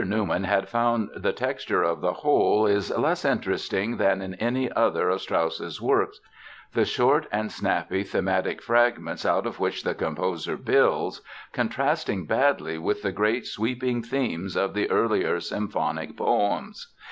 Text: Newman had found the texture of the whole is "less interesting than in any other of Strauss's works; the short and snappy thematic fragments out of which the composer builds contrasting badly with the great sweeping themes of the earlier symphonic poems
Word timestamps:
Newman 0.03 0.45
had 0.45 0.67
found 0.67 1.11
the 1.15 1.31
texture 1.31 1.83
of 1.83 2.01
the 2.01 2.11
whole 2.11 2.65
is 2.65 2.89
"less 2.97 3.23
interesting 3.23 3.97
than 3.97 4.19
in 4.19 4.33
any 4.39 4.71
other 4.71 5.09
of 5.11 5.21
Strauss's 5.21 5.79
works; 5.79 6.19
the 6.73 6.85
short 6.85 7.27
and 7.31 7.51
snappy 7.51 8.01
thematic 8.01 8.63
fragments 8.63 9.27
out 9.27 9.45
of 9.45 9.59
which 9.59 9.83
the 9.83 9.93
composer 9.93 10.57
builds 10.57 11.21
contrasting 11.53 12.25
badly 12.25 12.79
with 12.79 13.03
the 13.03 13.11
great 13.11 13.45
sweeping 13.45 14.01
themes 14.01 14.57
of 14.57 14.73
the 14.73 14.89
earlier 14.89 15.39
symphonic 15.39 16.17
poems 16.17 16.95